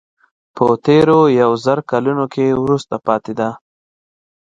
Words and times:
په 0.55 0.65
تېرو 0.85 1.19
یو 1.41 1.51
زر 1.65 1.79
کلونو 1.91 2.25
کې 2.33 2.45
وروسته 2.63 2.95
پاتې 3.07 3.33
ده. 3.39 3.49